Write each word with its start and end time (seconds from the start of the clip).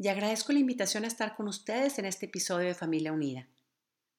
y 0.00 0.08
agradezco 0.08 0.54
la 0.54 0.60
invitación 0.60 1.04
a 1.04 1.08
estar 1.08 1.36
con 1.36 1.46
ustedes 1.46 1.98
en 1.98 2.06
este 2.06 2.24
episodio 2.24 2.68
de 2.68 2.74
Familia 2.74 3.12
Unida. 3.12 3.46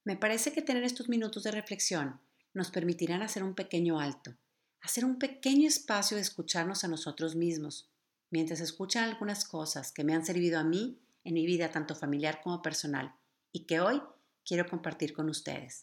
Me 0.04 0.16
parece 0.16 0.54
que 0.54 0.62
tener 0.62 0.84
estos 0.84 1.10
minutos 1.10 1.42
de 1.42 1.50
reflexión 1.50 2.22
nos 2.54 2.70
permitirán 2.70 3.24
hacer 3.24 3.42
un 3.42 3.56
pequeño 3.56 4.00
alto, 4.00 4.36
hacer 4.82 5.06
un 5.06 5.18
pequeño 5.18 5.68
espacio 5.68 6.18
de 6.18 6.22
escucharnos 6.22 6.84
a 6.84 6.88
nosotros 6.88 7.36
mismos, 7.36 7.90
mientras 8.30 8.60
escuchan 8.62 9.06
algunas 9.06 9.44
cosas 9.44 9.92
que 9.92 10.04
me 10.04 10.14
han 10.14 10.24
servido 10.24 10.60
a 10.60 10.64
mí 10.64 11.00
en 11.24 11.34
mi 11.34 11.48
vida 11.48 11.72
tanto 11.72 11.96
familiar 11.96 12.42
como 12.44 12.62
personal 12.62 13.16
y 13.52 13.62
que 13.66 13.80
hoy 13.80 14.04
quiero 14.46 14.68
compartir 14.70 15.14
con 15.14 15.30
ustedes. 15.30 15.82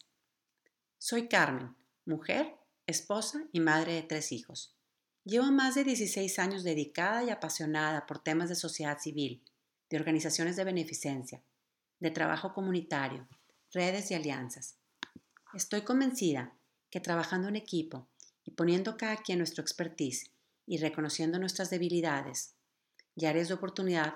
Soy 0.97 1.27
Carmen, 1.27 1.75
mujer, 2.05 2.55
esposa 2.87 3.43
y 3.51 3.59
madre 3.59 3.95
de 3.95 4.03
tres 4.03 4.31
hijos. 4.31 4.77
Llevo 5.25 5.51
más 5.51 5.75
de 5.75 5.83
16 5.83 6.39
años 6.39 6.63
dedicada 6.63 7.25
y 7.25 7.31
apasionada 7.31 8.05
por 8.05 8.19
temas 8.19 8.47
de 8.47 8.55
sociedad 8.55 8.97
civil, 8.97 9.43
de 9.89 9.97
organizaciones 9.97 10.55
de 10.55 10.63
beneficencia, 10.63 11.41
de 11.99 12.11
trabajo 12.11 12.53
comunitario, 12.53 13.27
redes 13.71 14.11
y 14.11 14.13
alianzas. 14.13 14.77
Estoy 15.53 15.81
convencida 15.81 16.53
que 16.89 16.99
trabajando 16.99 17.47
en 17.47 17.55
equipo 17.55 18.07
y 18.43 18.51
poniendo 18.51 18.97
cada 18.97 19.17
quien 19.17 19.39
nuestro 19.39 19.61
expertise 19.61 20.31
y 20.65 20.77
reconociendo 20.77 21.39
nuestras 21.39 21.69
debilidades 21.69 22.55
y 23.15 23.25
áreas 23.25 23.47
de 23.47 23.55
oportunidad, 23.55 24.13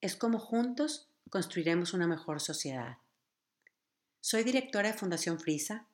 es 0.00 0.16
como 0.16 0.38
juntos 0.38 1.08
construiremos 1.30 1.94
una 1.94 2.06
mejor 2.06 2.40
sociedad. 2.40 2.98
Soy 4.20 4.42
directora 4.42 4.90
de 4.90 4.98
Fundación 4.98 5.38
Frisa, 5.38 5.86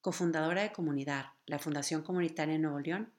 cofundadora 0.00 0.62
de 0.62 0.72
Comunidad, 0.72 1.26
la 1.46 1.58
Fundación 1.58 2.02
Comunitaria 2.02 2.54
de 2.54 2.60
Nuevo 2.60 2.80
León, 2.80 3.12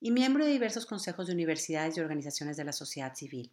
y 0.00 0.10
miembro 0.10 0.44
de 0.44 0.50
diversos 0.50 0.86
consejos 0.86 1.26
de 1.26 1.32
universidades 1.32 1.96
y 1.96 2.00
organizaciones 2.00 2.56
de 2.56 2.64
la 2.64 2.72
sociedad 2.72 3.14
civil. 3.14 3.52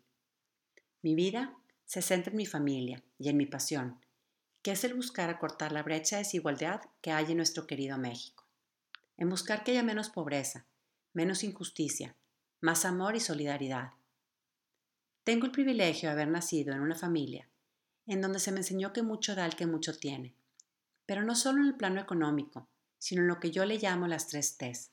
Mi 1.02 1.16
vida 1.16 1.56
se 1.86 2.02
centra 2.02 2.32
en 2.32 2.38
mi 2.38 2.46
familia 2.46 3.04
y 3.18 3.30
en 3.30 3.38
mi 3.38 3.46
pasión, 3.46 4.00
que 4.62 4.72
es 4.72 4.84
el 4.84 4.94
buscar 4.94 5.30
acortar 5.30 5.72
la 5.72 5.84
brecha 5.84 6.18
de 6.18 6.24
desigualdad 6.24 6.82
que 7.02 7.12
hay 7.12 7.32
en 7.32 7.38
nuestro 7.38 7.68
querido 7.68 7.98
México, 7.98 8.46
en 9.18 9.30
buscar 9.30 9.64
que 9.64 9.72
haya 9.72 9.84
menos 9.84 10.10
pobreza, 10.10 10.66
menos 11.14 11.44
injusticia, 11.44 12.16
más 12.62 12.86
amor 12.86 13.16
y 13.16 13.20
solidaridad. 13.20 13.94
Tengo 15.24 15.46
el 15.46 15.52
privilegio 15.52 16.10
de 16.10 16.14
haber 16.14 16.28
nacido 16.28 16.74
en 16.74 16.82
una 16.82 16.96
familia 16.96 17.50
en 18.10 18.22
donde 18.22 18.40
se 18.40 18.52
me 18.52 18.58
enseñó 18.58 18.92
que 18.92 19.04
mucho 19.04 19.36
da 19.36 19.46
el 19.46 19.56
que 19.56 19.68
mucho 19.68 19.96
tiene, 19.96 20.34
pero 21.06 21.24
no 21.24 21.36
solo 21.36 21.62
en 21.62 21.68
el 21.68 21.76
plano 21.76 22.02
económico, 22.02 22.68
sino 22.98 23.22
en 23.22 23.28
lo 23.28 23.40
que 23.40 23.52
yo 23.52 23.66
le 23.66 23.78
llamo 23.78 24.08
las 24.08 24.28
tres 24.28 24.58
T's, 24.58 24.90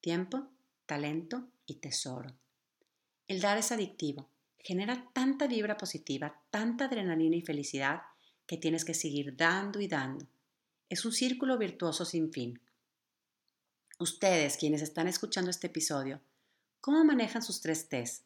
tiempo, 0.00 0.48
talento 0.86 1.48
y 1.66 1.74
tesoro. 1.74 2.32
El 3.26 3.40
dar 3.40 3.58
es 3.58 3.72
adictivo, 3.72 4.29
genera 4.62 5.10
tanta 5.12 5.46
vibra 5.46 5.76
positiva, 5.76 6.42
tanta 6.50 6.86
adrenalina 6.86 7.36
y 7.36 7.42
felicidad 7.42 8.02
que 8.46 8.56
tienes 8.56 8.84
que 8.84 8.94
seguir 8.94 9.36
dando 9.36 9.80
y 9.80 9.88
dando. 9.88 10.26
Es 10.88 11.04
un 11.04 11.12
círculo 11.12 11.56
virtuoso 11.56 12.04
sin 12.04 12.32
fin. 12.32 12.60
Ustedes, 13.98 14.56
quienes 14.56 14.82
están 14.82 15.06
escuchando 15.06 15.50
este 15.50 15.68
episodio, 15.68 16.20
¿cómo 16.80 17.04
manejan 17.04 17.42
sus 17.42 17.60
tres 17.60 17.88
T's? 17.88 18.24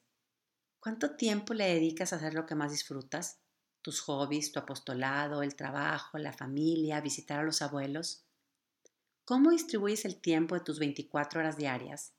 ¿Cuánto 0.81 1.17
tiempo 1.17 1.55
le 1.55 1.67
dedicas 1.67 2.13
a 2.13 2.17
hacer 2.17 2.35
lo 2.35 2.47
que 2.47 2.55
más 2.55 2.71
disfrutas? 2.71 3.39
¿Tus 3.83 4.01
hobbies, 4.01 4.53
tu 4.53 4.59
apostolado, 4.61 5.43
el 5.43 5.55
trabajo, 5.57 6.19
la 6.19 6.33
familia, 6.33 7.01
visitar 7.01 7.41
a 7.41 7.43
los 7.43 7.61
abuelos? 7.61 8.25
¿Cómo 9.25 9.51
distribuyes 9.51 10.05
el 10.05 10.21
tiempo 10.21 10.55
de 10.55 10.61
tus 10.61 10.79
24 10.79 11.41
horas 11.41 11.57
diarias? 11.57 12.13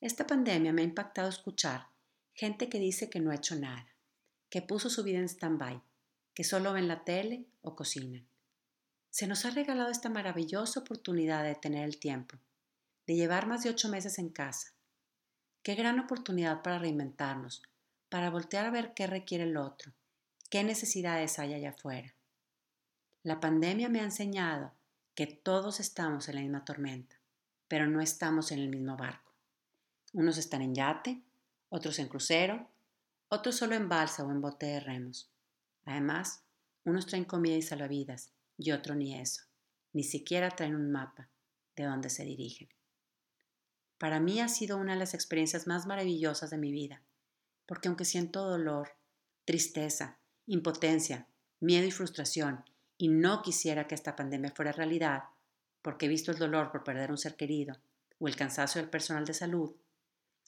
Esta 0.00 0.26
pandemia 0.26 0.72
me 0.72 0.82
ha 0.82 0.84
impactado 0.84 1.28
escuchar 1.28 1.93
gente 2.34 2.68
que 2.68 2.78
dice 2.78 3.08
que 3.08 3.20
no 3.20 3.30
ha 3.30 3.36
hecho 3.36 3.56
nada, 3.56 3.88
que 4.50 4.60
puso 4.60 4.90
su 4.90 5.02
vida 5.02 5.18
en 5.18 5.28
stand-by, 5.28 5.80
que 6.34 6.44
solo 6.44 6.72
ven 6.72 6.88
la 6.88 7.04
tele 7.04 7.46
o 7.62 7.76
cocinan. 7.76 8.26
Se 9.10 9.28
nos 9.28 9.44
ha 9.44 9.50
regalado 9.50 9.90
esta 9.90 10.10
maravillosa 10.10 10.80
oportunidad 10.80 11.44
de 11.44 11.54
tener 11.54 11.84
el 11.84 11.98
tiempo, 11.98 12.36
de 13.06 13.14
llevar 13.14 13.46
más 13.46 13.62
de 13.62 13.70
ocho 13.70 13.88
meses 13.88 14.18
en 14.18 14.28
casa. 14.28 14.74
Qué 15.62 15.76
gran 15.76 16.00
oportunidad 16.00 16.62
para 16.62 16.80
reinventarnos, 16.80 17.62
para 18.08 18.30
voltear 18.30 18.66
a 18.66 18.70
ver 18.70 18.92
qué 18.94 19.06
requiere 19.06 19.44
el 19.44 19.56
otro, 19.56 19.92
qué 20.50 20.64
necesidades 20.64 21.38
hay 21.38 21.54
allá 21.54 21.70
afuera. 21.70 22.14
La 23.22 23.40
pandemia 23.40 23.88
me 23.88 24.00
ha 24.00 24.04
enseñado 24.04 24.72
que 25.14 25.26
todos 25.26 25.78
estamos 25.78 26.28
en 26.28 26.34
la 26.34 26.40
misma 26.42 26.64
tormenta, 26.64 27.16
pero 27.68 27.86
no 27.86 28.00
estamos 28.00 28.50
en 28.50 28.58
el 28.58 28.68
mismo 28.68 28.96
barco. 28.96 29.32
Unos 30.12 30.36
están 30.36 30.62
en 30.62 30.74
yate, 30.74 31.22
otros 31.74 31.98
en 31.98 32.06
crucero, 32.06 32.68
otros 33.28 33.56
solo 33.56 33.74
en 33.74 33.88
balsa 33.88 34.22
o 34.22 34.30
en 34.30 34.40
bote 34.40 34.66
de 34.66 34.78
remos. 34.78 35.28
Además, 35.84 36.44
unos 36.84 37.04
traen 37.06 37.24
comida 37.24 37.56
y 37.56 37.62
salvavidas 37.62 38.30
y 38.56 38.70
otros 38.70 38.96
ni 38.96 39.18
eso. 39.18 39.42
Ni 39.92 40.04
siquiera 40.04 40.50
traen 40.50 40.76
un 40.76 40.92
mapa 40.92 41.28
de 41.74 41.82
dónde 41.82 42.10
se 42.10 42.24
dirigen. 42.24 42.68
Para 43.98 44.20
mí 44.20 44.40
ha 44.40 44.48
sido 44.48 44.76
una 44.76 44.92
de 44.92 45.00
las 45.00 45.14
experiencias 45.14 45.66
más 45.66 45.84
maravillosas 45.86 46.50
de 46.50 46.58
mi 46.58 46.70
vida, 46.70 47.02
porque 47.66 47.88
aunque 47.88 48.04
siento 48.04 48.48
dolor, 48.48 48.90
tristeza, 49.44 50.18
impotencia, 50.46 51.26
miedo 51.58 51.88
y 51.88 51.90
frustración, 51.90 52.64
y 52.98 53.08
no 53.08 53.42
quisiera 53.42 53.88
que 53.88 53.96
esta 53.96 54.14
pandemia 54.14 54.52
fuera 54.52 54.70
realidad, 54.70 55.24
porque 55.82 56.06
he 56.06 56.08
visto 56.08 56.30
el 56.30 56.38
dolor 56.38 56.70
por 56.70 56.84
perder 56.84 57.10
un 57.10 57.18
ser 57.18 57.34
querido 57.34 57.74
o 58.20 58.28
el 58.28 58.36
cansancio 58.36 58.80
del 58.80 58.90
personal 58.90 59.24
de 59.24 59.34
salud, 59.34 59.74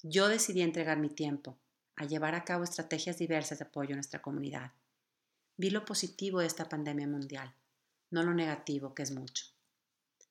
yo 0.03 0.29
decidí 0.29 0.63
entregar 0.63 0.99
mi 0.99 1.09
tiempo 1.09 1.57
a 1.97 2.05
llevar 2.05 2.35
a 2.35 2.45
cabo 2.45 2.65
estrategias 2.65 3.19
diversas 3.19 3.59
de 3.59 3.65
apoyo 3.65 3.93
a 3.93 3.97
nuestra 3.97 4.21
comunidad. 4.21 4.73
Vi 5.57 5.71
lo 5.71 5.85
positivo 5.85 6.41
de 6.41 6.47
esta 6.47 6.69
pandemia 6.69 7.09
mundial, 7.09 7.55
no 8.11 8.23
lo 8.23 8.35
negativo, 8.35 8.95
que 8.95 9.03
es 9.03 9.11
mucho. 9.11 9.47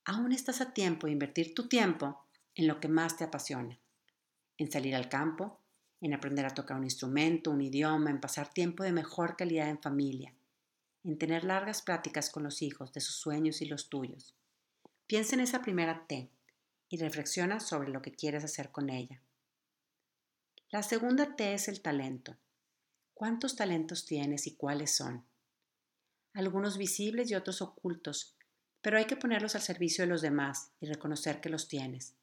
Aún 0.05 0.31
estás 0.31 0.61
a 0.61 0.73
tiempo 0.73 1.07
de 1.07 1.13
invertir 1.13 1.55
tu 1.55 1.67
tiempo 1.67 2.23
en 2.53 2.67
lo 2.67 2.79
que 2.79 2.87
más 2.87 3.17
te 3.17 3.23
apasiona, 3.23 3.79
en 4.57 4.71
salir 4.71 4.95
al 4.95 5.09
campo, 5.09 5.59
en 5.99 6.13
aprender 6.13 6.45
a 6.45 6.53
tocar 6.53 6.77
un 6.77 6.83
instrumento, 6.83 7.49
un 7.49 7.61
idioma, 7.61 8.11
en 8.11 8.21
pasar 8.21 8.53
tiempo 8.53 8.83
de 8.83 8.91
mejor 8.91 9.35
calidad 9.35 9.69
en 9.69 9.81
familia, 9.81 10.33
en 11.03 11.17
tener 11.17 11.43
largas 11.43 11.81
pláticas 11.81 12.29
con 12.29 12.43
los 12.43 12.61
hijos 12.61 12.93
de 12.93 13.01
sus 13.01 13.15
sueños 13.15 13.61
y 13.61 13.65
los 13.65 13.89
tuyos. 13.89 14.35
Piensa 15.07 15.35
en 15.35 15.41
esa 15.41 15.61
primera 15.61 16.05
T 16.07 16.29
y 16.89 16.97
reflexiona 16.97 17.59
sobre 17.59 17.89
lo 17.89 18.03
que 18.03 18.11
quieres 18.11 18.43
hacer 18.43 18.71
con 18.71 18.91
ella. 18.91 19.21
La 20.71 20.81
segunda 20.81 21.35
T 21.35 21.53
es 21.53 21.67
el 21.67 21.81
talento. 21.81 22.35
¿Cuántos 23.13 23.55
talentos 23.55 24.05
tienes 24.05 24.47
y 24.47 24.55
cuáles 24.55 24.95
son? 24.95 25.23
Algunos 26.33 26.77
visibles 26.77 27.29
y 27.29 27.35
otros 27.35 27.61
ocultos, 27.61 28.35
pero 28.81 28.97
hay 28.97 29.05
que 29.05 29.15
ponerlos 29.15 29.55
al 29.55 29.61
servicio 29.61 30.03
de 30.03 30.09
los 30.09 30.21
demás 30.21 30.71
y 30.81 30.87
reconocer 30.87 31.39
que 31.39 31.49
los 31.49 31.67
tienes. 31.67 32.15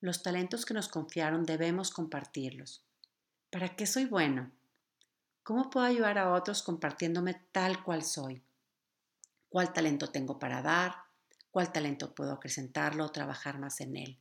Los 0.00 0.22
talentos 0.22 0.64
que 0.64 0.72
nos 0.72 0.88
confiaron 0.88 1.44
debemos 1.44 1.90
compartirlos. 1.90 2.84
¿Para 3.50 3.74
qué 3.74 3.86
soy 3.86 4.04
bueno? 4.04 4.52
¿Cómo 5.42 5.68
puedo 5.68 5.84
ayudar 5.84 6.16
a 6.18 6.32
otros 6.32 6.62
compartiéndome 6.62 7.34
tal 7.52 7.82
cual 7.82 8.04
soy? 8.04 8.42
¿Cuál 9.48 9.72
talento 9.72 10.10
tengo 10.10 10.38
para 10.38 10.62
dar? 10.62 10.94
¿Cuál 11.50 11.72
talento 11.72 12.14
puedo 12.14 12.32
acrecentarlo 12.32 13.04
o 13.04 13.12
trabajar 13.12 13.58
más 13.58 13.80
en 13.80 13.96
él? 13.96 14.18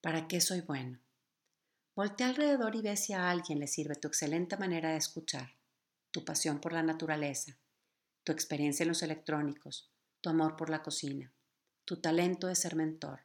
¿Para 0.00 0.26
qué 0.26 0.40
soy 0.40 0.60
bueno? 0.60 1.03
Voltea 1.96 2.26
alrededor 2.26 2.74
y 2.74 2.82
ve 2.82 2.96
si 2.96 3.12
a 3.12 3.30
alguien 3.30 3.60
le 3.60 3.68
sirve 3.68 3.94
tu 3.94 4.08
excelente 4.08 4.56
manera 4.56 4.90
de 4.90 4.96
escuchar, 4.96 5.54
tu 6.10 6.24
pasión 6.24 6.60
por 6.60 6.72
la 6.72 6.82
naturaleza, 6.82 7.56
tu 8.24 8.32
experiencia 8.32 8.82
en 8.82 8.88
los 8.88 9.04
electrónicos, 9.04 9.92
tu 10.20 10.28
amor 10.28 10.56
por 10.56 10.70
la 10.70 10.82
cocina, 10.82 11.32
tu 11.84 12.00
talento 12.00 12.48
de 12.48 12.56
ser 12.56 12.74
mentor, 12.74 13.20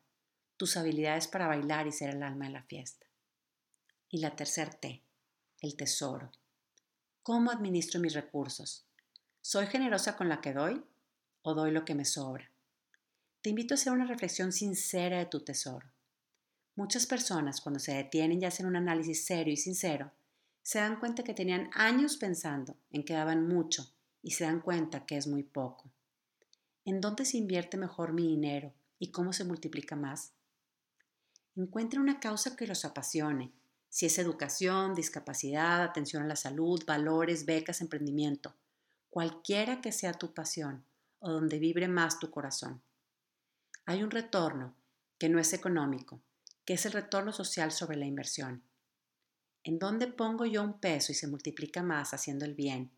tus 0.55 0.77
habilidades 0.77 1.27
para 1.27 1.47
bailar 1.47 1.87
y 1.87 1.91
ser 1.91 2.11
el 2.11 2.21
alma 2.21 2.45
de 2.45 2.51
la 2.51 2.63
fiesta. 2.63 3.07
Y 4.07 4.19
la 4.19 4.35
tercer 4.35 4.75
T, 4.75 5.01
el 5.61 5.75
tesoro. 5.75 6.31
¿Cómo 7.23 7.49
administro 7.49 7.99
mis 7.99 8.13
recursos? 8.13 8.85
¿Soy 9.41 9.65
generosa 9.65 10.15
con 10.15 10.29
la 10.29 10.41
que 10.41 10.53
doy 10.53 10.83
o 11.41 11.55
doy 11.55 11.71
lo 11.71 11.85
que 11.85 11.95
me 11.95 12.05
sobra? 12.05 12.51
Te 13.41 13.49
invito 13.49 13.73
a 13.73 13.75
hacer 13.75 13.93
una 13.93 14.05
reflexión 14.05 14.51
sincera 14.51 15.17
de 15.17 15.25
tu 15.25 15.39
tesoro. 15.43 15.89
Muchas 16.79 17.05
personas 17.05 17.59
cuando 17.59 17.77
se 17.77 17.93
detienen 17.93 18.41
y 18.41 18.45
hacen 18.45 18.65
un 18.65 18.77
análisis 18.77 19.25
serio 19.25 19.53
y 19.53 19.57
sincero, 19.57 20.13
se 20.61 20.79
dan 20.79 20.97
cuenta 20.97 21.25
que 21.25 21.33
tenían 21.33 21.69
años 21.73 22.15
pensando 22.15 22.77
en 22.89 23.03
que 23.03 23.15
daban 23.15 23.49
mucho 23.49 23.91
y 24.23 24.31
se 24.31 24.45
dan 24.45 24.61
cuenta 24.61 25.05
que 25.05 25.17
es 25.17 25.27
muy 25.27 25.43
poco. 25.43 25.91
¿En 26.85 27.01
dónde 27.01 27.25
se 27.25 27.35
invierte 27.35 27.75
mejor 27.75 28.13
mi 28.13 28.25
dinero 28.25 28.71
y 28.97 29.11
cómo 29.11 29.33
se 29.33 29.43
multiplica 29.43 29.97
más? 29.97 30.31
Encuentren 31.57 32.01
una 32.01 32.21
causa 32.21 32.55
que 32.55 32.65
los 32.65 32.85
apasione, 32.85 33.51
si 33.89 34.05
es 34.05 34.17
educación, 34.17 34.95
discapacidad, 34.95 35.83
atención 35.83 36.23
a 36.23 36.27
la 36.27 36.37
salud, 36.37 36.81
valores, 36.87 37.45
becas, 37.45 37.81
emprendimiento, 37.81 38.55
cualquiera 39.09 39.81
que 39.81 39.91
sea 39.91 40.13
tu 40.13 40.33
pasión 40.33 40.85
o 41.19 41.29
donde 41.29 41.59
vibre 41.59 41.89
más 41.89 42.19
tu 42.19 42.31
corazón. 42.31 42.81
Hay 43.85 44.01
un 44.01 44.11
retorno 44.11 44.75
que 45.17 45.27
no 45.27 45.39
es 45.39 45.51
económico, 45.51 46.21
que 46.69 46.75
es 46.75 46.85
el 46.85 46.91
retorno 46.91 47.33
social 47.33 47.71
sobre 47.71 47.97
la 47.97 48.05
inversión. 48.05 48.61
¿En 49.63 49.79
dónde 49.79 50.05
pongo 50.05 50.45
yo 50.45 50.61
un 50.61 50.79
peso 50.79 51.11
y 51.11 51.15
se 51.15 51.25
multiplica 51.25 51.81
más 51.81 52.13
haciendo 52.13 52.45
el 52.45 52.53
bien 52.53 52.91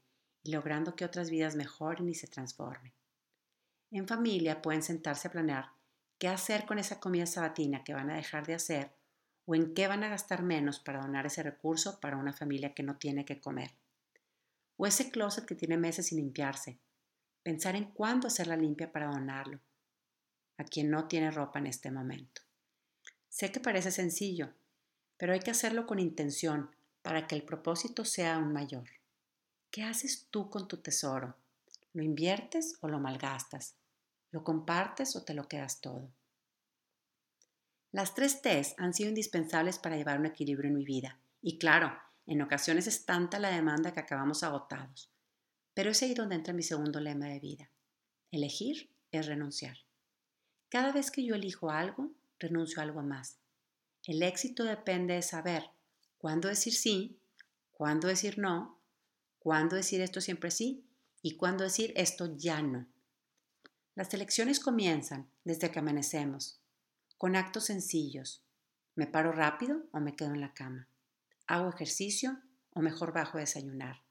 y 0.44 0.52
logrando 0.52 0.94
que 0.98 1.06
otras 1.06 1.30
vidas 1.30 1.56
mejoren 1.56 2.10
y 2.10 2.14
se 2.14 2.28
transformen? 2.28 2.92
En 3.90 4.10
familia 4.10 4.62
pueden 4.62 4.84
sentarse 4.84 5.30
a 5.30 5.32
planear 5.32 5.70
qué 6.18 6.28
hacer 6.28 6.66
con 6.66 6.80
esa 6.80 7.00
comida 7.00 7.26
sabatina 7.26 7.82
que 7.86 7.94
van 7.94 8.10
a 8.10 8.18
dejar 8.18 8.46
de 8.46 8.56
hacer 8.56 8.92
o 9.46 9.56
en 9.56 9.74
qué 9.74 9.88
van 9.88 10.04
a 10.04 10.10
gastar 10.10 10.44
menos 10.44 10.82
para 10.82 11.00
donar 11.00 11.26
ese 11.26 11.42
recurso 11.42 12.02
para 12.02 12.18
una 12.18 12.34
familia 12.34 12.74
que 12.74 12.84
no 12.84 12.98
tiene 12.98 13.24
que 13.24 13.40
comer. 13.40 13.72
O 14.76 14.86
ese 14.86 15.12
closet 15.12 15.46
que 15.46 15.56
tiene 15.56 15.78
meses 15.78 16.08
sin 16.08 16.18
limpiarse. 16.18 16.82
Pensar 17.42 17.78
en 17.78 17.86
cuándo 17.86 18.28
hacer 18.28 18.48
la 18.48 18.58
limpia 18.58 18.92
para 18.92 19.08
donarlo 19.08 19.62
a 20.58 20.66
quien 20.66 20.92
no 20.92 21.08
tiene 21.08 21.32
ropa 21.32 21.60
en 21.60 21.68
este 21.68 21.90
momento. 21.90 22.42
Sé 23.32 23.50
que 23.50 23.62
parece 23.62 23.92
sencillo, 23.92 24.50
pero 25.16 25.32
hay 25.32 25.40
que 25.40 25.52
hacerlo 25.52 25.88
con 25.88 26.00
intención 26.00 26.70
para 27.02 27.28
que 27.28 27.36
el 27.36 27.44
propósito 27.44 28.04
sea 28.04 28.36
aún 28.36 28.52
mayor. 28.52 28.90
¿Qué 29.72 29.84
haces 29.84 30.28
tú 30.30 30.50
con 30.50 30.68
tu 30.68 30.78
tesoro? 30.78 31.38
¿Lo 31.94 32.04
inviertes 32.04 32.78
o 32.82 32.90
lo 32.90 33.00
malgastas? 33.00 33.76
¿Lo 34.32 34.44
compartes 34.44 35.16
o 35.16 35.24
te 35.24 35.34
lo 35.34 35.48
quedas 35.48 35.80
todo? 35.80 36.12
Las 37.94 38.14
tres 38.14 38.42
T's 38.42 38.76
han 38.78 38.94
sido 38.94 39.10
indispensables 39.10 39.80
para 39.80 39.96
llevar 39.96 40.20
un 40.20 40.26
equilibrio 40.26 40.68
en 40.68 40.76
mi 40.76 40.84
vida. 40.84 41.18
Y 41.42 41.58
claro, 41.58 41.98
en 42.28 42.42
ocasiones 42.42 42.86
es 42.86 43.06
tanta 43.06 43.40
la 43.40 43.50
demanda 43.50 43.94
que 43.94 44.02
acabamos 44.02 44.44
agotados. 44.44 45.10
Pero 45.74 45.92
es 45.92 46.04
ahí 46.04 46.14
donde 46.14 46.36
entra 46.36 46.54
mi 46.54 46.64
segundo 46.64 47.00
lema 47.00 47.28
de 47.28 47.40
vida. 47.40 47.70
Elegir 48.30 48.90
es 49.12 49.26
renunciar. 49.26 49.78
Cada 50.68 50.92
vez 50.92 51.12
que 51.12 51.24
yo 51.24 51.36
elijo 51.36 51.70
algo, 51.70 52.12
renuncio 52.42 52.80
a 52.80 52.84
algo 52.84 53.02
más. 53.02 53.38
El 54.06 54.24
éxito 54.24 54.64
depende 54.64 55.14
de 55.14 55.22
saber 55.22 55.70
cuándo 56.18 56.48
decir 56.48 56.74
sí, 56.74 57.20
cuándo 57.72 58.08
decir 58.08 58.38
no, 58.38 58.82
cuándo 59.40 59.76
decir 59.76 60.02
esto 60.02 60.20
siempre 60.20 60.52
sí 60.52 60.86
y 61.22 61.38
cuándo 61.38 61.64
decir 61.64 61.94
esto 61.96 62.36
ya 62.36 62.62
no. 62.62 62.88
Las 63.96 64.14
elecciones 64.14 64.60
comienzan 64.60 65.30
desde 65.44 65.72
que 65.72 65.80
amanecemos 65.80 66.62
con 67.22 67.36
actos 67.36 67.66
sencillos. 67.66 68.44
¿Me 68.96 69.06
paro 69.06 69.32
rápido 69.32 69.84
o 69.92 70.00
me 70.00 70.16
quedo 70.16 70.34
en 70.34 70.42
la 70.42 70.56
cama? 70.56 70.88
¿Hago 71.46 71.70
ejercicio 71.70 72.42
o 72.72 72.82
mejor 72.82 73.14
bajo 73.14 73.38
a 73.38 73.42
desayunar? 73.42 74.02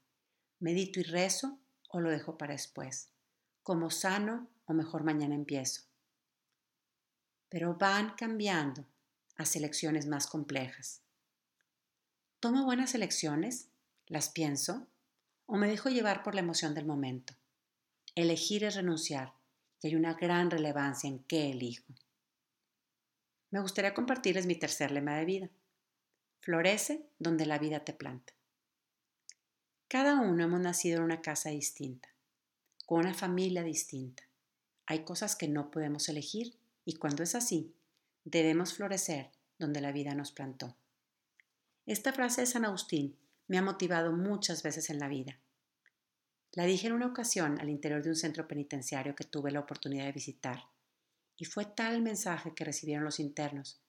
¿Medito 0.59 1.01
y 1.01 1.03
rezo 1.03 1.59
o 1.89 1.99
lo 1.99 2.09
dejo 2.09 2.37
para 2.37 2.53
después? 2.53 3.11
¿Como 3.63 3.89
sano 3.89 4.49
o 4.65 4.73
mejor 4.73 5.03
mañana 5.03 5.35
empiezo? 5.35 5.90
Pero 7.51 7.75
van 7.75 8.15
cambiando 8.15 8.87
a 9.37 9.45
selecciones 9.45 10.07
más 10.07 10.25
complejas. 10.25 11.03
¿Tomo 12.39 12.65
buenas 12.65 12.95
elecciones? 12.95 13.67
¿Las 14.07 14.29
pienso? 14.29 14.87
¿O 15.45 15.57
me 15.57 15.67
dejo 15.67 15.89
llevar 15.89 16.23
por 16.23 16.33
la 16.33 16.41
emoción 16.41 16.73
del 16.73 16.87
momento? 16.87 17.35
Elegir 18.15 18.63
es 18.63 18.73
renunciar 18.73 19.33
y 19.83 19.89
hay 19.89 19.95
una 19.95 20.15
gran 20.15 20.49
relevancia 20.49 21.07
en 21.07 21.19
qué 21.25 21.51
elijo 21.51 21.93
me 23.51 23.59
gustaría 23.59 23.93
compartirles 23.93 24.45
mi 24.45 24.55
tercer 24.55 24.91
lema 24.91 25.17
de 25.17 25.25
vida. 25.25 25.49
Florece 26.39 27.05
donde 27.19 27.45
la 27.45 27.59
vida 27.59 27.83
te 27.83 27.93
planta. 27.93 28.33
Cada 29.89 30.21
uno 30.21 30.45
hemos 30.45 30.61
nacido 30.61 30.97
en 30.99 31.03
una 31.03 31.21
casa 31.21 31.49
distinta, 31.49 32.07
con 32.85 33.01
una 33.01 33.13
familia 33.13 33.61
distinta. 33.61 34.23
Hay 34.85 35.03
cosas 35.03 35.35
que 35.35 35.49
no 35.49 35.69
podemos 35.69 36.07
elegir 36.07 36.55
y 36.85 36.95
cuando 36.95 37.23
es 37.23 37.35
así, 37.35 37.73
debemos 38.23 38.73
florecer 38.73 39.31
donde 39.57 39.81
la 39.81 39.91
vida 39.91 40.15
nos 40.15 40.31
plantó. 40.31 40.75
Esta 41.85 42.13
frase 42.13 42.41
de 42.41 42.47
San 42.47 42.65
Agustín 42.65 43.17
me 43.47 43.57
ha 43.57 43.61
motivado 43.61 44.11
muchas 44.11 44.63
veces 44.63 44.89
en 44.89 44.99
la 44.99 45.07
vida. 45.07 45.39
La 46.53 46.65
dije 46.65 46.87
en 46.87 46.93
una 46.93 47.07
ocasión 47.07 47.59
al 47.59 47.69
interior 47.69 48.03
de 48.03 48.09
un 48.09 48.15
centro 48.15 48.47
penitenciario 48.47 49.15
que 49.15 49.23
tuve 49.23 49.51
la 49.51 49.61
oportunidad 49.61 50.05
de 50.05 50.11
visitar 50.11 50.63
y 51.37 51.45
fue 51.45 51.65
tal 51.65 51.95
el 51.95 52.01
mensaje 52.01 52.53
que 52.53 52.65
recibieron 52.65 53.03
los 53.03 53.19
internos, 53.19 53.81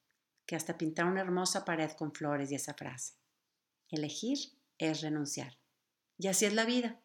que 0.46 0.56
hasta 0.56 0.78
pintaron 0.78 1.12
una 1.12 1.20
hermosa 1.20 1.64
pared 1.64 1.90
con 1.92 2.12
flores 2.12 2.50
y 2.50 2.54
esa 2.54 2.74
frase. 2.74 3.14
Elegir 3.90 4.38
es 4.78 5.02
renunciar. 5.02 5.58
Y 6.18 6.28
así 6.28 6.46
es 6.46 6.54
la 6.54 6.64
vida. 6.64 6.98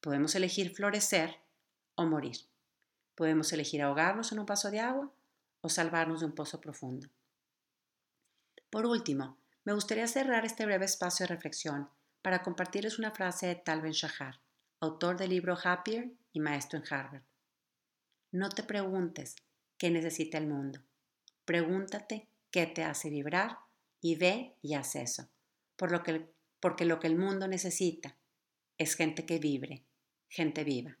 Podemos 0.00 0.34
elegir 0.34 0.74
florecer 0.74 1.36
o 1.94 2.04
morir. 2.04 2.36
Podemos 3.14 3.52
elegir 3.52 3.82
ahogarnos 3.82 4.32
en 4.32 4.40
un 4.40 4.46
vaso 4.46 4.70
de 4.70 4.80
agua 4.80 5.12
o 5.64 5.70
salvarnos 5.70 6.20
de 6.20 6.26
un 6.26 6.34
pozo 6.34 6.60
profundo. 6.60 7.08
Por 8.68 8.84
último, 8.84 9.38
me 9.64 9.72
gustaría 9.72 10.06
cerrar 10.06 10.44
este 10.44 10.66
breve 10.66 10.84
espacio 10.84 11.24
de 11.24 11.34
reflexión 11.34 11.88
para 12.20 12.42
compartirles 12.42 12.98
una 12.98 13.12
frase 13.12 13.46
de 13.46 13.54
Tal 13.54 13.80
Ben 13.80 13.92
Shahar, 13.92 14.42
autor 14.80 15.16
del 15.16 15.30
libro 15.30 15.56
Happier 15.56 16.12
y 16.34 16.40
maestro 16.40 16.78
en 16.78 16.84
Harvard. 16.92 17.22
No 18.30 18.50
te 18.50 18.62
preguntes 18.62 19.36
qué 19.78 19.90
necesita 19.90 20.36
el 20.36 20.48
mundo. 20.48 20.80
Pregúntate 21.46 22.28
qué 22.50 22.66
te 22.66 22.84
hace 22.84 23.08
vibrar 23.08 23.56
y 24.02 24.16
ve 24.16 24.58
y 24.60 24.74
haz 24.74 24.96
eso. 24.96 25.30
Por 25.76 25.92
lo 25.92 26.02
que, 26.02 26.30
porque 26.60 26.84
lo 26.84 27.00
que 27.00 27.06
el 27.06 27.16
mundo 27.16 27.48
necesita 27.48 28.18
es 28.76 28.96
gente 28.96 29.24
que 29.24 29.38
vibre, 29.38 29.86
gente 30.28 30.62
viva. 30.62 30.98